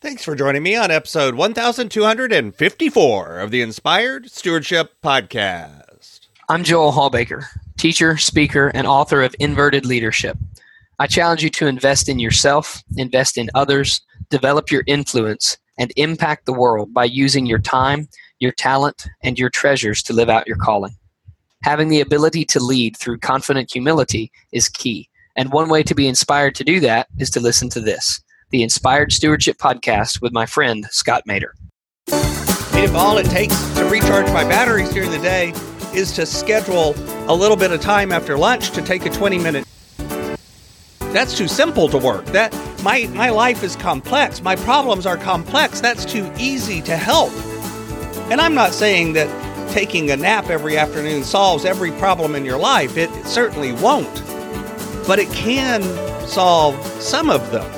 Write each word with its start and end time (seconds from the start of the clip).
Thanks 0.00 0.22
for 0.22 0.36
joining 0.36 0.62
me 0.62 0.76
on 0.76 0.92
episode 0.92 1.34
1254 1.34 3.38
of 3.40 3.50
the 3.50 3.62
Inspired 3.62 4.30
Stewardship 4.30 4.92
Podcast. 5.02 6.28
I'm 6.48 6.62
Joel 6.62 6.92
Hallbaker, 6.92 7.46
teacher, 7.78 8.16
speaker, 8.16 8.68
and 8.68 8.86
author 8.86 9.22
of 9.22 9.34
Inverted 9.40 9.84
Leadership. 9.84 10.38
I 11.00 11.08
challenge 11.08 11.42
you 11.42 11.50
to 11.50 11.66
invest 11.66 12.08
in 12.08 12.20
yourself, 12.20 12.80
invest 12.96 13.36
in 13.36 13.50
others, 13.56 14.00
develop 14.30 14.70
your 14.70 14.84
influence, 14.86 15.58
and 15.78 15.92
impact 15.96 16.46
the 16.46 16.52
world 16.52 16.94
by 16.94 17.04
using 17.04 17.44
your 17.44 17.58
time, 17.58 18.08
your 18.38 18.52
talent, 18.52 19.08
and 19.24 19.36
your 19.36 19.50
treasures 19.50 20.00
to 20.04 20.12
live 20.12 20.30
out 20.30 20.46
your 20.46 20.58
calling. 20.58 20.94
Having 21.64 21.88
the 21.88 22.00
ability 22.00 22.44
to 22.44 22.60
lead 22.60 22.96
through 22.96 23.18
confident 23.18 23.72
humility 23.72 24.30
is 24.52 24.68
key, 24.68 25.08
and 25.34 25.50
one 25.50 25.68
way 25.68 25.82
to 25.82 25.96
be 25.96 26.06
inspired 26.06 26.54
to 26.54 26.62
do 26.62 26.78
that 26.78 27.08
is 27.18 27.30
to 27.30 27.40
listen 27.40 27.68
to 27.70 27.80
this 27.80 28.20
the 28.50 28.62
Inspired 28.62 29.12
Stewardship 29.12 29.58
Podcast 29.58 30.20
with 30.20 30.32
my 30.32 30.46
friend, 30.46 30.86
Scott 30.90 31.22
Maderer. 31.28 31.52
If 32.80 32.94
all 32.94 33.18
it 33.18 33.26
takes 33.26 33.56
to 33.74 33.84
recharge 33.84 34.26
my 34.32 34.44
batteries 34.44 34.90
during 34.90 35.10
the 35.10 35.18
day 35.18 35.52
is 35.94 36.12
to 36.12 36.26
schedule 36.26 36.94
a 37.30 37.34
little 37.34 37.56
bit 37.56 37.72
of 37.72 37.80
time 37.80 38.12
after 38.12 38.38
lunch 38.38 38.70
to 38.70 38.82
take 38.82 39.04
a 39.06 39.10
20 39.10 39.38
minute 39.38 39.64
that's 41.12 41.36
too 41.36 41.48
simple 41.48 41.88
to 41.88 41.98
work. 41.98 42.26
That 42.26 42.54
my 42.82 43.06
my 43.14 43.30
life 43.30 43.62
is 43.62 43.76
complex. 43.76 44.42
My 44.42 44.56
problems 44.56 45.06
are 45.06 45.16
complex. 45.16 45.80
That's 45.80 46.04
too 46.04 46.30
easy 46.38 46.82
to 46.82 46.96
help. 46.96 47.32
And 48.30 48.40
I'm 48.40 48.54
not 48.54 48.72
saying 48.72 49.14
that 49.14 49.28
taking 49.72 50.10
a 50.10 50.16
nap 50.16 50.50
every 50.50 50.76
afternoon 50.76 51.24
solves 51.24 51.64
every 51.64 51.92
problem 51.92 52.34
in 52.34 52.44
your 52.44 52.58
life. 52.58 52.96
It, 52.96 53.10
it 53.10 53.26
certainly 53.26 53.72
won't. 53.72 54.22
But 55.06 55.18
it 55.18 55.30
can 55.32 55.82
solve 56.26 56.76
some 57.02 57.30
of 57.30 57.50
them. 57.50 57.77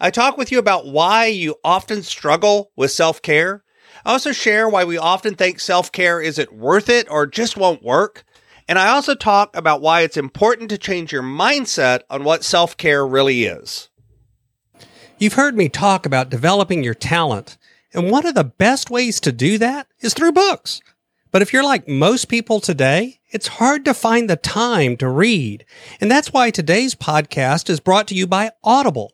I 0.00 0.10
talk 0.10 0.36
with 0.36 0.50
you 0.50 0.58
about 0.58 0.86
why 0.86 1.26
you 1.26 1.56
often 1.64 2.02
struggle 2.02 2.72
with 2.76 2.90
self 2.90 3.22
care. 3.22 3.64
I 4.04 4.12
also 4.12 4.32
share 4.32 4.68
why 4.68 4.84
we 4.84 4.98
often 4.98 5.34
think 5.34 5.60
self 5.60 5.92
care 5.92 6.20
isn't 6.20 6.52
worth 6.52 6.88
it 6.88 7.06
or 7.10 7.26
just 7.26 7.56
won't 7.56 7.82
work. 7.82 8.24
And 8.66 8.78
I 8.78 8.88
also 8.88 9.14
talk 9.14 9.54
about 9.56 9.82
why 9.82 10.00
it's 10.00 10.16
important 10.16 10.70
to 10.70 10.78
change 10.78 11.12
your 11.12 11.22
mindset 11.22 12.00
on 12.10 12.24
what 12.24 12.44
self 12.44 12.76
care 12.76 13.06
really 13.06 13.44
is. 13.44 13.88
You've 15.18 15.34
heard 15.34 15.56
me 15.56 15.68
talk 15.68 16.06
about 16.06 16.30
developing 16.30 16.82
your 16.82 16.94
talent, 16.94 17.56
and 17.92 18.10
one 18.10 18.26
of 18.26 18.34
the 18.34 18.44
best 18.44 18.90
ways 18.90 19.20
to 19.20 19.32
do 19.32 19.58
that 19.58 19.86
is 20.00 20.12
through 20.12 20.32
books. 20.32 20.80
But 21.30 21.42
if 21.42 21.52
you're 21.52 21.64
like 21.64 21.88
most 21.88 22.28
people 22.28 22.60
today, 22.60 23.20
it's 23.30 23.48
hard 23.48 23.84
to 23.84 23.94
find 23.94 24.28
the 24.30 24.36
time 24.36 24.96
to 24.98 25.08
read. 25.08 25.64
And 26.00 26.10
that's 26.10 26.32
why 26.32 26.50
today's 26.50 26.94
podcast 26.94 27.68
is 27.68 27.80
brought 27.80 28.06
to 28.08 28.14
you 28.14 28.26
by 28.26 28.52
Audible. 28.62 29.12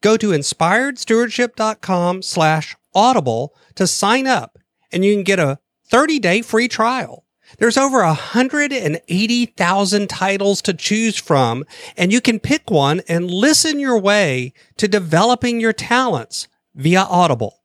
Go 0.00 0.16
to 0.16 0.30
inspiredstewardship.com 0.30 2.22
slash 2.22 2.76
audible 2.94 3.54
to 3.74 3.86
sign 3.86 4.26
up 4.26 4.58
and 4.90 5.04
you 5.04 5.14
can 5.14 5.22
get 5.22 5.38
a 5.38 5.58
30 5.88 6.18
day 6.18 6.42
free 6.42 6.68
trial. 6.68 7.24
There's 7.58 7.76
over 7.76 8.02
180,000 8.02 10.08
titles 10.08 10.62
to 10.62 10.74
choose 10.74 11.18
from 11.18 11.64
and 11.96 12.12
you 12.12 12.20
can 12.20 12.40
pick 12.40 12.70
one 12.70 13.02
and 13.08 13.30
listen 13.30 13.78
your 13.78 13.98
way 13.98 14.52
to 14.78 14.88
developing 14.88 15.60
your 15.60 15.72
talents 15.72 16.48
via 16.74 17.02
Audible. 17.02 17.60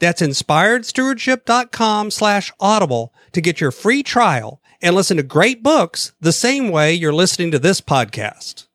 That's 0.00 0.22
inspiredstewardship.com 0.22 2.10
slash 2.10 2.52
audible 2.58 3.14
to 3.32 3.40
get 3.40 3.60
your 3.60 3.70
free 3.70 4.02
trial 4.02 4.60
and 4.80 4.94
listen 4.94 5.16
to 5.16 5.22
great 5.22 5.62
books 5.62 6.12
the 6.20 6.32
same 6.32 6.68
way 6.68 6.94
you're 6.94 7.12
listening 7.12 7.50
to 7.52 7.58
this 7.58 7.80
podcast. 7.80 8.66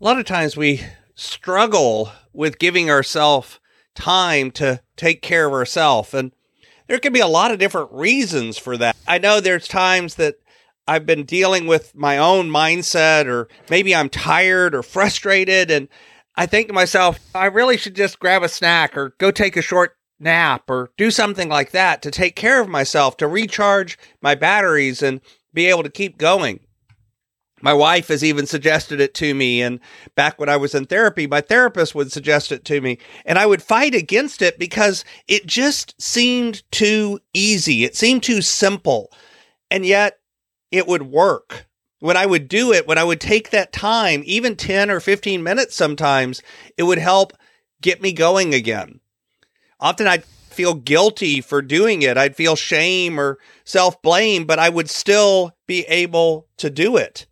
A 0.00 0.04
lot 0.04 0.18
of 0.18 0.26
times 0.26 0.56
we 0.56 0.82
struggle 1.16 2.12
with 2.32 2.60
giving 2.60 2.88
ourselves 2.90 3.58
time 3.94 4.50
to 4.52 4.80
take 4.96 5.22
care 5.22 5.46
of 5.46 5.52
ourselves. 5.52 6.14
And 6.14 6.32
there 6.86 6.98
can 6.98 7.12
be 7.12 7.20
a 7.20 7.26
lot 7.26 7.50
of 7.50 7.58
different 7.58 7.90
reasons 7.90 8.58
for 8.58 8.76
that. 8.76 8.94
I 9.08 9.18
know 9.18 9.40
there's 9.40 9.66
times 9.66 10.14
that 10.16 10.36
I've 10.86 11.06
been 11.06 11.24
dealing 11.24 11.66
with 11.66 11.96
my 11.96 12.16
own 12.18 12.48
mindset, 12.48 13.26
or 13.26 13.48
maybe 13.68 13.94
I'm 13.94 14.08
tired 14.08 14.74
or 14.74 14.84
frustrated. 14.84 15.70
And 15.70 15.88
I 16.36 16.46
think 16.46 16.68
to 16.68 16.74
myself, 16.74 17.18
I 17.34 17.46
really 17.46 17.76
should 17.76 17.96
just 17.96 18.20
grab 18.20 18.44
a 18.44 18.48
snack 18.48 18.96
or 18.96 19.14
go 19.18 19.32
take 19.32 19.56
a 19.56 19.62
short 19.62 19.96
nap 20.20 20.70
or 20.70 20.90
do 20.96 21.10
something 21.10 21.48
like 21.48 21.72
that 21.72 22.02
to 22.02 22.10
take 22.10 22.36
care 22.36 22.60
of 22.60 22.68
myself, 22.68 23.16
to 23.16 23.26
recharge 23.26 23.98
my 24.20 24.34
batteries 24.34 25.02
and 25.02 25.20
be 25.52 25.66
able 25.66 25.82
to 25.82 25.90
keep 25.90 26.18
going. 26.18 26.60
My 27.66 27.74
wife 27.74 28.06
has 28.08 28.22
even 28.22 28.46
suggested 28.46 29.00
it 29.00 29.12
to 29.14 29.34
me. 29.34 29.60
And 29.60 29.80
back 30.14 30.38
when 30.38 30.48
I 30.48 30.56
was 30.56 30.72
in 30.72 30.86
therapy, 30.86 31.26
my 31.26 31.40
therapist 31.40 31.96
would 31.96 32.12
suggest 32.12 32.52
it 32.52 32.64
to 32.66 32.80
me. 32.80 32.98
And 33.24 33.40
I 33.40 33.46
would 33.46 33.60
fight 33.60 33.92
against 33.92 34.40
it 34.40 34.56
because 34.56 35.04
it 35.26 35.46
just 35.46 36.00
seemed 36.00 36.62
too 36.70 37.18
easy. 37.34 37.82
It 37.82 37.96
seemed 37.96 38.22
too 38.22 38.40
simple. 38.40 39.10
And 39.68 39.84
yet 39.84 40.20
it 40.70 40.86
would 40.86 41.10
work. 41.10 41.66
When 41.98 42.16
I 42.16 42.24
would 42.24 42.46
do 42.46 42.72
it, 42.72 42.86
when 42.86 42.98
I 42.98 43.02
would 43.02 43.20
take 43.20 43.50
that 43.50 43.72
time, 43.72 44.22
even 44.26 44.54
10 44.54 44.88
or 44.88 45.00
15 45.00 45.42
minutes 45.42 45.74
sometimes, 45.74 46.42
it 46.78 46.84
would 46.84 46.98
help 46.98 47.32
get 47.80 48.00
me 48.00 48.12
going 48.12 48.54
again. 48.54 49.00
Often 49.80 50.06
I'd 50.06 50.24
feel 50.24 50.74
guilty 50.74 51.40
for 51.40 51.62
doing 51.62 52.02
it. 52.02 52.16
I'd 52.16 52.36
feel 52.36 52.54
shame 52.54 53.18
or 53.18 53.40
self 53.64 54.00
blame, 54.02 54.44
but 54.44 54.60
I 54.60 54.68
would 54.68 54.88
still 54.88 55.56
be 55.66 55.80
able 55.86 56.46
to 56.58 56.70
do 56.70 56.96
it. 56.96 57.26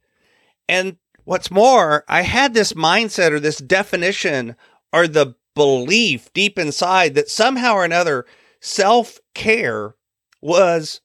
And 0.69 0.97
what's 1.25 1.51
more, 1.51 2.05
I 2.09 2.23
had 2.23 2.55
this 2.55 2.73
mindset 2.73 3.31
or 3.33 3.41
this 3.41 3.59
definition 3.59 4.57
or 4.93 5.07
the 5.07 5.35
belief 5.55 6.33
deep 6.33 6.59
inside 6.59 7.15
that 7.15 7.29
somehow 7.29 7.75
or 7.75 7.85
another 7.85 8.27
self 8.61 9.19
care 9.35 9.95
was 10.41 11.01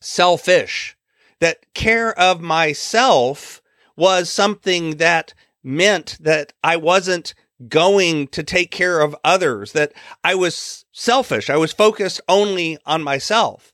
selfish, 0.00 0.96
that 1.40 1.72
care 1.74 2.18
of 2.18 2.40
myself 2.40 3.62
was 3.96 4.30
something 4.30 4.96
that 4.96 5.34
meant 5.62 6.16
that 6.20 6.52
I 6.64 6.76
wasn't 6.76 7.34
going 7.68 8.28
to 8.28 8.42
take 8.42 8.70
care 8.70 9.00
of 9.00 9.16
others, 9.22 9.72
that 9.72 9.92
I 10.24 10.34
was 10.34 10.84
selfish. 10.92 11.50
I 11.50 11.56
was 11.56 11.72
focused 11.72 12.20
only 12.28 12.78
on 12.86 13.02
myself. 13.02 13.72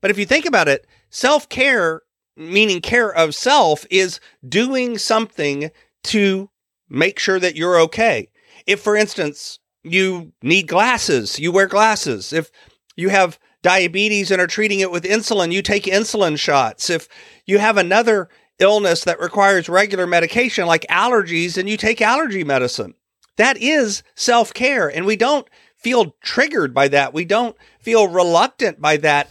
But 0.00 0.10
if 0.10 0.18
you 0.18 0.26
think 0.26 0.44
about 0.44 0.68
it, 0.68 0.86
self 1.10 1.48
care 1.48 2.02
meaning 2.36 2.80
care 2.80 3.12
of 3.12 3.34
self 3.34 3.86
is 3.90 4.20
doing 4.46 4.98
something 4.98 5.70
to 6.04 6.50
make 6.88 7.18
sure 7.18 7.38
that 7.38 7.56
you're 7.56 7.80
okay. 7.80 8.28
If, 8.66 8.80
for 8.80 8.96
instance, 8.96 9.58
you 9.82 10.32
need 10.42 10.68
glasses, 10.68 11.38
you 11.38 11.52
wear 11.52 11.66
glasses. 11.66 12.32
If 12.32 12.50
you 12.96 13.08
have 13.10 13.38
diabetes 13.62 14.30
and 14.30 14.40
are 14.40 14.46
treating 14.46 14.80
it 14.80 14.90
with 14.90 15.04
insulin, 15.04 15.52
you 15.52 15.62
take 15.62 15.84
insulin 15.84 16.38
shots. 16.38 16.90
If 16.90 17.08
you 17.46 17.58
have 17.58 17.76
another 17.76 18.28
illness 18.58 19.04
that 19.04 19.20
requires 19.20 19.68
regular 19.68 20.06
medication 20.06 20.66
like 20.66 20.86
allergies, 20.88 21.58
and 21.58 21.68
you 21.68 21.76
take 21.76 22.00
allergy 22.00 22.44
medicine. 22.44 22.94
That 23.36 23.56
is 23.56 24.02
self 24.14 24.54
care. 24.54 24.88
And 24.88 25.06
we 25.06 25.16
don't 25.16 25.48
feel 25.76 26.16
triggered 26.22 26.72
by 26.72 26.88
that. 26.88 27.12
We 27.12 27.24
don't 27.24 27.56
feel 27.80 28.08
reluctant 28.08 28.80
by 28.80 28.96
that. 28.98 29.28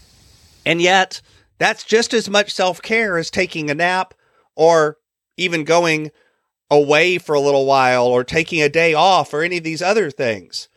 And 0.66 0.82
yet, 0.82 1.22
that's 1.63 1.83
just 1.83 2.13
as 2.13 2.30
much 2.30 2.51
self 2.51 2.81
care 2.81 3.18
as 3.18 3.30
taking 3.30 3.69
a 3.69 3.75
nap 3.75 4.13
or 4.56 4.98
even 5.38 5.63
going 5.63 6.12
away 6.69 7.18
for 7.18 7.33
a 7.33 7.39
little 7.39 7.65
while 7.65 8.06
or 8.06 8.24
taking 8.24 8.62
a 8.62 8.69
day 8.69 8.94
off 8.94 9.33
or 9.33 9.44
any 9.44 9.57
of 9.57 9.63
these 9.63 9.81
other 9.81 10.12
things. 10.12 10.68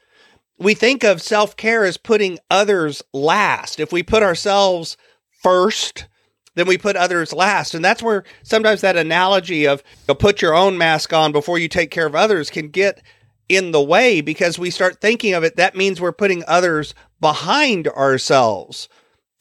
We 0.58 0.74
think 0.74 1.02
of 1.02 1.20
self 1.20 1.56
care 1.56 1.84
as 1.84 1.96
putting 1.96 2.38
others 2.50 3.02
last. 3.12 3.80
If 3.80 3.92
we 3.92 4.02
put 4.02 4.22
ourselves 4.22 4.96
first, 5.42 6.06
then 6.54 6.66
we 6.66 6.78
put 6.78 6.96
others 6.96 7.32
last. 7.32 7.74
And 7.74 7.84
that's 7.84 8.02
where 8.02 8.24
sometimes 8.42 8.80
that 8.82 8.96
analogy 8.96 9.66
of 9.66 9.82
you 10.08 10.14
put 10.14 10.40
your 10.40 10.54
own 10.54 10.78
mask 10.78 11.12
on 11.12 11.32
before 11.32 11.58
you 11.58 11.68
take 11.68 11.90
care 11.90 12.06
of 12.06 12.14
others 12.14 12.48
can 12.48 12.68
get 12.68 13.02
in 13.48 13.72
the 13.72 13.82
way 13.82 14.20
because 14.20 14.58
we 14.58 14.70
start 14.70 15.00
thinking 15.00 15.34
of 15.34 15.44
it. 15.44 15.56
That 15.56 15.76
means 15.76 16.00
we're 16.00 16.12
putting 16.12 16.44
others 16.46 16.94
behind 17.20 17.88
ourselves. 17.88 18.88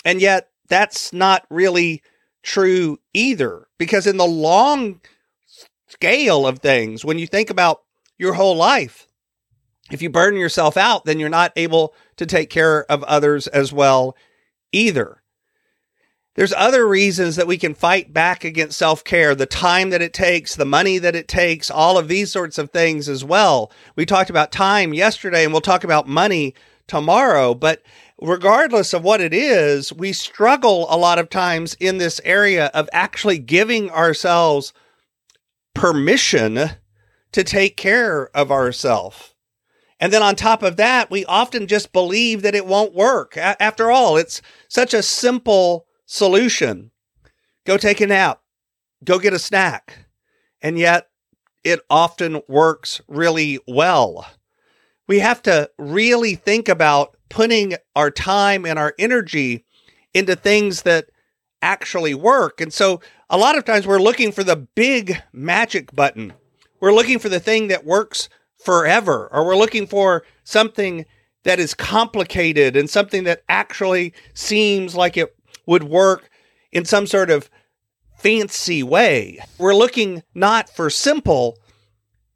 And 0.03 0.21
yet 0.21 0.49
that's 0.67 1.13
not 1.13 1.45
really 1.49 2.01
true 2.43 2.99
either. 3.13 3.67
Because 3.77 4.07
in 4.07 4.17
the 4.17 4.25
long 4.25 5.01
scale 5.87 6.45
of 6.47 6.59
things, 6.59 7.03
when 7.05 7.19
you 7.19 7.27
think 7.27 7.49
about 7.49 7.83
your 8.17 8.33
whole 8.33 8.55
life, 8.55 9.07
If 9.91 10.01
you 10.01 10.09
burn 10.09 10.35
yourself 10.35 10.77
out, 10.77 11.05
then 11.05 11.19
you're 11.19 11.29
not 11.29 11.53
able 11.55 11.93
to 12.17 12.25
take 12.25 12.49
care 12.49 12.89
of 12.91 13.03
others 13.03 13.47
as 13.47 13.71
well 13.71 14.15
either. 14.71 15.21
There's 16.35 16.53
other 16.53 16.85
reasons 16.87 17.37
that 17.37 17.47
we 17.47 17.57
can 17.57 17.73
fight 17.73 18.11
back 18.11 18.43
against 18.43 18.77
self 18.77 19.03
care, 19.03 19.35
the 19.35 19.45
time 19.45 19.91
that 19.91 20.01
it 20.01 20.11
takes, 20.11 20.55
the 20.55 20.65
money 20.65 20.97
that 20.97 21.15
it 21.15 21.27
takes, 21.27 21.71
all 21.71 21.97
of 21.97 22.07
these 22.07 22.31
sorts 22.31 22.57
of 22.57 22.71
things 22.71 23.07
as 23.07 23.23
well. 23.23 23.71
We 23.95 24.05
talked 24.05 24.29
about 24.29 24.51
time 24.51 24.93
yesterday 24.93 25.43
and 25.43 25.53
we'll 25.53 25.61
talk 25.61 25.83
about 25.83 26.07
money 26.07 26.55
tomorrow, 26.87 27.53
but 27.53 27.81
regardless 28.21 28.93
of 28.93 29.03
what 29.03 29.21
it 29.21 29.33
is, 29.33 29.91
we 29.91 30.13
struggle 30.13 30.87
a 30.89 30.97
lot 30.97 31.19
of 31.19 31.29
times 31.29 31.75
in 31.79 31.97
this 31.97 32.21
area 32.23 32.67
of 32.73 32.89
actually 32.93 33.37
giving 33.37 33.89
ourselves 33.89 34.73
permission 35.73 36.69
to 37.31 37.43
take 37.43 37.75
care 37.77 38.29
of 38.35 38.51
ourselves. 38.51 39.33
And 39.99 40.11
then 40.11 40.23
on 40.23 40.35
top 40.35 40.61
of 40.63 40.77
that, 40.77 41.09
we 41.09 41.25
often 41.25 41.67
just 41.67 41.93
believe 41.93 42.41
that 42.41 42.55
it 42.55 42.65
won't 42.65 42.93
work. 42.93 43.37
A- 43.37 43.61
after 43.61 43.91
all, 43.91 44.17
it's 44.17 44.41
such 44.67 44.93
a 44.93 45.03
simple 45.03 45.85
solution. 46.05 46.91
Go 47.65 47.77
take 47.77 48.01
a 48.01 48.07
nap, 48.07 48.41
go 49.03 49.19
get 49.19 49.33
a 49.33 49.39
snack. 49.39 50.05
And 50.61 50.77
yet 50.77 51.09
it 51.63 51.79
often 51.89 52.41
works 52.47 53.01
really 53.07 53.59
well. 53.67 54.27
We 55.07 55.19
have 55.19 55.41
to 55.43 55.69
really 55.77 56.35
think 56.35 56.67
about 56.67 57.15
putting 57.35 57.75
our 57.97 58.09
time 58.09 58.65
and 58.65 58.79
our 58.79 58.93
energy 58.97 59.65
into 60.13 60.37
things 60.37 60.83
that 60.83 61.09
actually 61.61 62.13
work. 62.13 62.61
And 62.61 62.71
so 62.71 63.01
a 63.29 63.37
lot 63.37 63.57
of 63.57 63.65
times 63.65 63.85
we're 63.85 63.99
looking 63.99 64.31
for 64.31 64.41
the 64.41 64.55
big 64.55 65.21
magic 65.33 65.93
button. 65.93 66.31
We're 66.79 66.93
looking 66.93 67.19
for 67.19 67.27
the 67.27 67.41
thing 67.41 67.67
that 67.67 67.83
works 67.83 68.29
forever, 68.63 69.27
or 69.33 69.45
we're 69.45 69.57
looking 69.57 69.85
for 69.85 70.23
something 70.45 71.05
that 71.43 71.59
is 71.59 71.73
complicated 71.73 72.77
and 72.77 72.89
something 72.89 73.25
that 73.25 73.43
actually 73.49 74.13
seems 74.33 74.95
like 74.95 75.17
it 75.17 75.35
would 75.65 75.83
work 75.83 76.29
in 76.71 76.85
some 76.85 77.05
sort 77.05 77.29
of 77.29 77.49
fancy 78.17 78.81
way. 78.81 79.39
We're 79.57 79.75
looking 79.75 80.23
not 80.33 80.69
for 80.69 80.89
simple, 80.89 81.57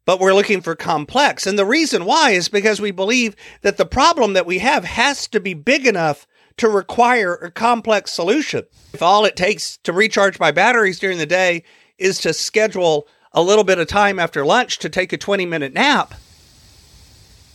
but 0.04 0.20
we're 0.20 0.34
looking 0.34 0.60
for 0.60 0.74
complex. 0.74 1.46
And 1.46 1.58
the 1.58 1.64
reason 1.64 2.04
why 2.04 2.30
is 2.30 2.48
because 2.48 2.80
we 2.80 2.90
believe 2.90 3.36
that 3.62 3.76
the 3.76 3.86
problem 3.86 4.32
that 4.32 4.46
we 4.46 4.58
have 4.58 4.84
has 4.84 5.28
to 5.28 5.40
be 5.40 5.54
big 5.54 5.86
enough 5.86 6.26
to 6.56 6.68
require 6.68 7.34
a 7.36 7.50
complex 7.50 8.12
solution. 8.12 8.64
If 8.92 9.02
all 9.02 9.24
it 9.24 9.36
takes 9.36 9.78
to 9.78 9.92
recharge 9.92 10.38
my 10.38 10.50
batteries 10.50 10.98
during 10.98 11.18
the 11.18 11.26
day 11.26 11.64
is 11.98 12.18
to 12.20 12.34
schedule 12.34 13.06
a 13.32 13.42
little 13.42 13.64
bit 13.64 13.78
of 13.78 13.86
time 13.86 14.18
after 14.18 14.44
lunch 14.44 14.78
to 14.80 14.88
take 14.88 15.12
a 15.12 15.16
20 15.16 15.46
minute 15.46 15.72
nap, 15.72 16.14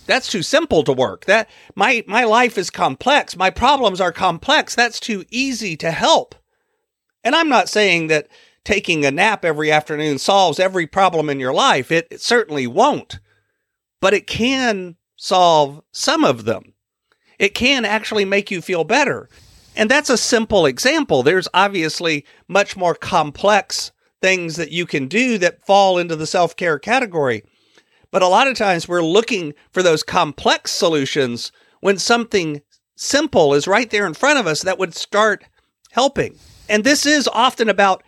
that's 0.05 0.31
too 0.31 0.43
simple 0.43 0.83
to 0.83 0.93
work. 0.93 1.25
That 1.25 1.49
my 1.75 2.03
my 2.07 2.23
life 2.23 2.57
is 2.57 2.69
complex. 2.69 3.35
My 3.35 3.49
problems 3.49 3.99
are 3.99 4.11
complex. 4.11 4.75
That's 4.75 4.99
too 4.99 5.25
easy 5.29 5.75
to 5.77 5.91
help. 5.91 6.35
And 7.23 7.35
I'm 7.35 7.49
not 7.49 7.69
saying 7.69 8.07
that 8.07 8.27
taking 8.65 9.05
a 9.05 9.11
nap 9.11 9.45
every 9.45 9.71
afternoon 9.71 10.17
solves 10.17 10.59
every 10.59 10.87
problem 10.87 11.29
in 11.29 11.39
your 11.39 11.53
life. 11.53 11.91
It, 11.91 12.19
certainly 12.19 12.67
won't. 12.67 13.19
But 14.01 14.13
it 14.13 14.27
can 14.27 14.97
solve 15.15 15.81
some 15.91 16.25
of 16.25 16.43
them. 16.43 16.73
It 17.39 17.53
can 17.53 17.85
actually 17.85 18.25
make 18.25 18.51
you 18.51 18.61
feel 18.61 18.83
better. 18.83 19.29
And 19.75 19.89
that's 19.89 20.09
a 20.09 20.17
simple 20.17 20.65
example. 20.65 21.23
There's 21.23 21.47
obviously 21.53 22.25
much 22.47 22.75
more 22.75 22.95
complex 22.95 23.91
things 24.21 24.55
that 24.55 24.71
you 24.71 24.85
can 24.85 25.07
do 25.07 25.37
that 25.37 25.65
fall 25.65 25.97
into 25.97 26.15
the 26.15 26.27
self 26.27 26.55
care 26.55 26.79
category. 26.79 27.43
But 28.11 28.21
a 28.21 28.27
lot 28.27 28.47
of 28.47 28.57
times 28.57 28.87
we're 28.87 29.03
looking 29.03 29.53
for 29.71 29.83
those 29.83 30.01
complex 30.01 30.71
solutions 30.71 31.51
when 31.81 31.97
something 31.97 32.61
simple 32.95 33.53
is 33.53 33.67
right 33.67 33.89
there 33.89 34.07
in 34.07 34.13
front 34.13 34.39
of 34.39 34.47
us 34.47 34.61
that 34.61 34.79
would 34.79 34.95
start 34.95 35.43
helping. 35.91 36.37
And 36.69 36.83
this 36.83 37.05
is 37.05 37.27
often 37.27 37.69
about 37.69 38.03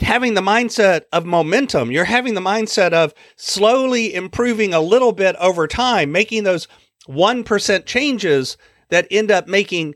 having 0.00 0.34
the 0.34 0.40
mindset 0.40 1.02
of 1.12 1.24
momentum. 1.24 1.90
You're 1.90 2.04
having 2.04 2.34
the 2.34 2.40
mindset 2.40 2.92
of 2.92 3.14
slowly 3.36 4.14
improving 4.14 4.72
a 4.72 4.80
little 4.80 5.12
bit 5.12 5.36
over 5.36 5.66
time, 5.66 6.12
making 6.12 6.44
those 6.44 6.68
1% 7.08 7.84
changes 7.86 8.56
that 8.90 9.06
end 9.10 9.30
up 9.30 9.48
making 9.48 9.94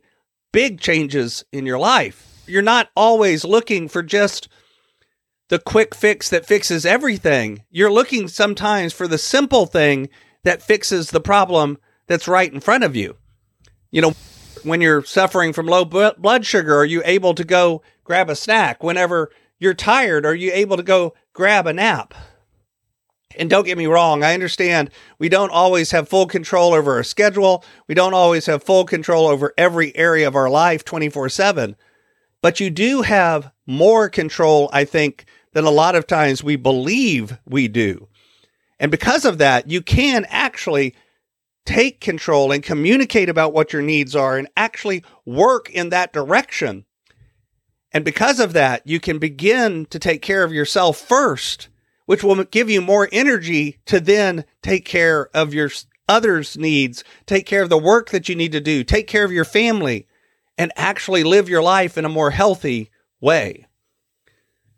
big 0.52 0.80
changes 0.80 1.44
in 1.52 1.66
your 1.66 1.78
life. 1.78 2.42
You're 2.46 2.62
not 2.62 2.90
always 2.96 3.44
looking 3.44 3.88
for 3.88 4.02
just 4.02 4.48
the 5.48 5.58
quick 5.58 5.94
fix 5.94 6.30
that 6.30 6.46
fixes 6.46 6.84
everything. 6.84 7.64
You're 7.70 7.92
looking 7.92 8.28
sometimes 8.28 8.92
for 8.92 9.06
the 9.06 9.18
simple 9.18 9.66
thing 9.66 10.08
that 10.44 10.62
fixes 10.62 11.10
the 11.10 11.20
problem 11.20 11.78
that's 12.06 12.28
right 12.28 12.52
in 12.52 12.60
front 12.60 12.84
of 12.84 12.96
you. 12.96 13.16
You 13.90 14.02
know, 14.02 14.14
when 14.64 14.80
you're 14.80 15.04
suffering 15.04 15.52
from 15.52 15.66
low 15.66 15.84
blood 15.84 16.46
sugar, 16.46 16.76
are 16.76 16.84
you 16.84 17.02
able 17.04 17.34
to 17.34 17.44
go 17.44 17.82
grab 18.04 18.30
a 18.30 18.34
snack? 18.34 18.82
Whenever 18.82 19.30
you're 19.62 19.74
tired, 19.74 20.26
are 20.26 20.34
you 20.34 20.50
able 20.52 20.76
to 20.76 20.82
go 20.82 21.14
grab 21.32 21.66
a 21.66 21.72
nap? 21.72 22.14
And 23.36 23.48
don't 23.48 23.64
get 23.64 23.78
me 23.78 23.86
wrong, 23.86 24.22
I 24.22 24.34
understand 24.34 24.90
we 25.18 25.28
don't 25.28 25.50
always 25.50 25.90
have 25.92 26.08
full 26.08 26.26
control 26.26 26.74
over 26.74 26.96
our 26.96 27.02
schedule. 27.02 27.64
We 27.88 27.94
don't 27.94 28.12
always 28.12 28.46
have 28.46 28.62
full 28.62 28.84
control 28.84 29.26
over 29.26 29.54
every 29.56 29.96
area 29.96 30.28
of 30.28 30.36
our 30.36 30.50
life 30.50 30.84
24 30.84 31.28
7. 31.28 31.76
But 32.42 32.60
you 32.60 32.70
do 32.70 33.02
have 33.02 33.52
more 33.66 34.08
control, 34.08 34.68
I 34.72 34.84
think, 34.84 35.26
than 35.52 35.64
a 35.64 35.70
lot 35.70 35.94
of 35.94 36.06
times 36.06 36.42
we 36.42 36.56
believe 36.56 37.38
we 37.46 37.68
do. 37.68 38.08
And 38.80 38.90
because 38.90 39.24
of 39.24 39.38
that, 39.38 39.70
you 39.70 39.80
can 39.80 40.26
actually 40.28 40.94
take 41.64 42.00
control 42.00 42.50
and 42.50 42.62
communicate 42.62 43.28
about 43.28 43.52
what 43.52 43.72
your 43.72 43.82
needs 43.82 44.16
are 44.16 44.36
and 44.36 44.48
actually 44.56 45.04
work 45.24 45.70
in 45.70 45.90
that 45.90 46.12
direction. 46.12 46.84
And 47.92 48.04
because 48.04 48.40
of 48.40 48.52
that, 48.54 48.86
you 48.86 49.00
can 49.00 49.18
begin 49.18 49.86
to 49.86 49.98
take 49.98 50.22
care 50.22 50.44
of 50.44 50.52
yourself 50.52 50.98
first, 50.98 51.68
which 52.06 52.24
will 52.24 52.42
give 52.44 52.70
you 52.70 52.80
more 52.80 53.08
energy 53.12 53.78
to 53.86 54.00
then 54.00 54.44
take 54.62 54.84
care 54.84 55.28
of 55.34 55.52
your 55.52 55.70
others' 56.08 56.56
needs, 56.56 57.04
take 57.26 57.46
care 57.46 57.62
of 57.62 57.68
the 57.68 57.78
work 57.78 58.10
that 58.10 58.28
you 58.28 58.34
need 58.34 58.52
to 58.52 58.60
do, 58.60 58.82
take 58.84 59.06
care 59.06 59.24
of 59.24 59.32
your 59.32 59.44
family, 59.44 60.06
and 60.58 60.72
actually 60.76 61.24
live 61.24 61.48
your 61.48 61.62
life 61.62 61.96
in 61.96 62.04
a 62.04 62.10
more 62.10 62.30
healthy 62.30 62.90
way. 63.20 63.66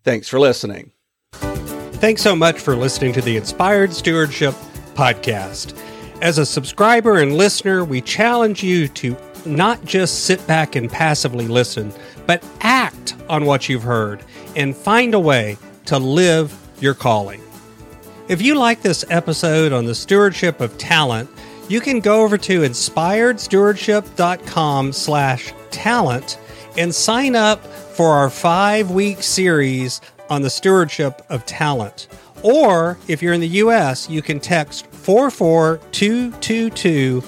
Thanks 0.02 0.28
for 0.28 0.38
listening. 0.38 0.92
Thanks 1.32 2.22
so 2.22 2.36
much 2.36 2.60
for 2.60 2.76
listening 2.76 3.12
to 3.14 3.22
the 3.22 3.36
Inspired 3.36 3.92
Stewardship 3.92 4.54
Podcast. 4.94 5.76
As 6.20 6.38
a 6.38 6.46
subscriber 6.46 7.18
and 7.18 7.36
listener, 7.36 7.84
we 7.84 8.00
challenge 8.00 8.62
you 8.62 8.88
to 8.88 9.16
not 9.46 9.84
just 9.84 10.24
sit 10.24 10.46
back 10.46 10.76
and 10.76 10.90
passively 10.90 11.48
listen, 11.48 11.92
but 12.26 12.44
act 12.60 12.93
on 13.28 13.44
what 13.44 13.68
you've 13.68 13.82
heard 13.82 14.24
and 14.56 14.76
find 14.76 15.14
a 15.14 15.20
way 15.20 15.56
to 15.86 15.98
live 15.98 16.56
your 16.80 16.94
calling. 16.94 17.40
If 18.28 18.40
you 18.40 18.54
like 18.54 18.80
this 18.80 19.04
episode 19.10 19.72
on 19.72 19.84
the 19.84 19.94
stewardship 19.94 20.60
of 20.60 20.78
talent, 20.78 21.28
you 21.68 21.80
can 21.80 22.00
go 22.00 22.22
over 22.22 22.38
to 22.38 22.60
inspiredstewardship.com 22.60 24.92
slash 24.92 25.52
talent 25.70 26.38
and 26.76 26.92
sign 26.94 27.34
up 27.36 27.64
for 27.66 28.10
our 28.10 28.28
five 28.30 28.90
week 28.90 29.22
series 29.22 30.00
on 30.30 30.40
the 30.42 30.50
stewardship 30.50 31.24
of 31.28 31.46
talent. 31.46 32.08
Or 32.42 32.98
if 33.08 33.22
you're 33.22 33.32
in 33.32 33.40
the 33.40 33.48
US, 33.48 34.10
you 34.10 34.22
can 34.22 34.40
text 34.40 34.86
44222 34.86 37.22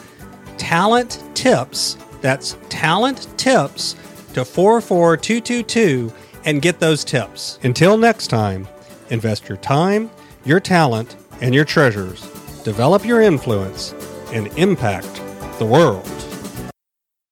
talent 0.59 1.23
tips. 1.35 1.97
That's 2.21 2.57
talent 2.69 3.27
tips 3.39 3.97
to 4.37 4.45
44222 4.45 6.13
and 6.45 6.61
get 6.61 6.79
those 6.79 7.05
tips. 7.05 7.59
Until 7.63 7.97
next 7.97 8.27
time, 8.27 8.69
invest 9.09 9.49
your 9.49 9.57
time, 9.57 10.11
your 10.45 10.61
talent, 10.61 11.17
and 11.41 11.55
your 11.55 11.65
treasures. 11.65 12.21
Develop 12.63 13.07
your 13.07 13.23
influence 13.23 13.95
and 14.35 14.49
impact 14.59 15.23
the 15.59 15.65
world. 15.65 16.16